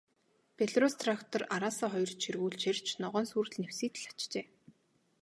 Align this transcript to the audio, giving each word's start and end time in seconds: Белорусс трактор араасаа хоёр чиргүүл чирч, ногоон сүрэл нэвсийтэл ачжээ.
Белорусс 0.57 0.95
трактор 1.03 1.41
араасаа 1.55 1.89
хоёр 1.93 2.11
чиргүүл 2.21 2.55
чирч, 2.63 2.85
ногоон 3.01 3.25
сүрэл 3.29 3.55
нэвсийтэл 3.61 4.05
ачжээ. 4.11 4.45